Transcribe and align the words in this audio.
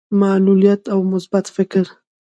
معلوليت 0.21 0.83
او 0.93 0.99
مثبت 1.11 1.45
فکر. 1.57 1.85